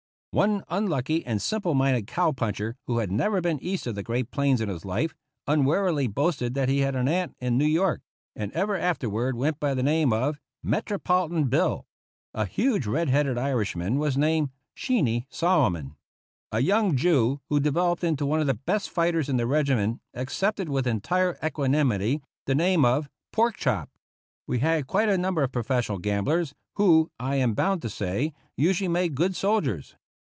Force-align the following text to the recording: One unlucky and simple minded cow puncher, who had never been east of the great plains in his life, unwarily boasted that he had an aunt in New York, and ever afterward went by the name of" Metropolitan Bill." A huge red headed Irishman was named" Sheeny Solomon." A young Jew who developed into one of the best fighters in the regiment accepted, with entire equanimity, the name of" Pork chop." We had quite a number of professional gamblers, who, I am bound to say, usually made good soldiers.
One 0.33 0.63
unlucky 0.69 1.25
and 1.25 1.41
simple 1.41 1.73
minded 1.73 2.07
cow 2.07 2.31
puncher, 2.31 2.77
who 2.87 2.99
had 2.99 3.11
never 3.11 3.41
been 3.41 3.61
east 3.61 3.85
of 3.85 3.95
the 3.95 4.01
great 4.01 4.31
plains 4.31 4.61
in 4.61 4.69
his 4.69 4.85
life, 4.85 5.13
unwarily 5.45 6.07
boasted 6.07 6.53
that 6.53 6.69
he 6.69 6.79
had 6.79 6.95
an 6.95 7.09
aunt 7.09 7.35
in 7.41 7.57
New 7.57 7.65
York, 7.67 8.01
and 8.33 8.49
ever 8.53 8.77
afterward 8.77 9.35
went 9.35 9.59
by 9.59 9.73
the 9.73 9.83
name 9.83 10.13
of" 10.13 10.39
Metropolitan 10.73 11.49
Bill." 11.49 11.85
A 12.33 12.45
huge 12.45 12.87
red 12.87 13.09
headed 13.09 13.37
Irishman 13.37 13.99
was 13.99 14.15
named" 14.15 14.51
Sheeny 14.79 15.25
Solomon." 15.29 15.97
A 16.53 16.61
young 16.61 16.95
Jew 16.95 17.41
who 17.49 17.59
developed 17.59 18.01
into 18.05 18.25
one 18.25 18.39
of 18.39 18.47
the 18.47 18.53
best 18.53 18.89
fighters 18.89 19.27
in 19.27 19.35
the 19.35 19.45
regiment 19.45 19.99
accepted, 20.13 20.69
with 20.69 20.87
entire 20.87 21.37
equanimity, 21.43 22.21
the 22.45 22.55
name 22.55 22.85
of" 22.85 23.09
Pork 23.33 23.57
chop." 23.57 23.89
We 24.47 24.59
had 24.59 24.87
quite 24.87 25.09
a 25.09 25.17
number 25.17 25.43
of 25.43 25.51
professional 25.51 25.99
gamblers, 25.99 26.55
who, 26.75 27.11
I 27.19 27.35
am 27.35 27.53
bound 27.53 27.81
to 27.81 27.89
say, 27.89 28.31
usually 28.55 28.87
made 28.87 29.15
good 29.15 29.35
soldiers. 29.35 29.97